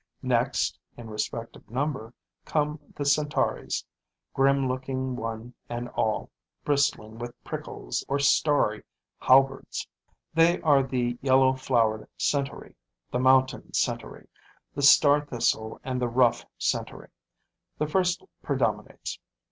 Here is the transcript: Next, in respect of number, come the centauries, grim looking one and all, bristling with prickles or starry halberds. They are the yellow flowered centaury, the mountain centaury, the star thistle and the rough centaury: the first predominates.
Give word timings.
Next, 0.23 0.79
in 0.97 1.11
respect 1.11 1.55
of 1.55 1.69
number, 1.69 2.11
come 2.43 2.79
the 2.95 3.05
centauries, 3.05 3.85
grim 4.33 4.67
looking 4.67 5.15
one 5.15 5.53
and 5.69 5.89
all, 5.89 6.31
bristling 6.65 7.19
with 7.19 7.35
prickles 7.43 8.03
or 8.07 8.17
starry 8.17 8.81
halberds. 9.19 9.87
They 10.33 10.59
are 10.61 10.81
the 10.81 11.19
yellow 11.21 11.53
flowered 11.53 12.07
centaury, 12.17 12.73
the 13.11 13.19
mountain 13.19 13.73
centaury, 13.75 14.27
the 14.73 14.81
star 14.81 15.23
thistle 15.23 15.79
and 15.83 16.01
the 16.01 16.09
rough 16.09 16.47
centaury: 16.57 17.11
the 17.77 17.85
first 17.85 18.23
predominates. 18.41 19.19